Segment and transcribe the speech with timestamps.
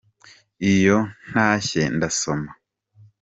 [0.73, 0.97] Iyo
[1.29, 2.51] ntashye ndasoma.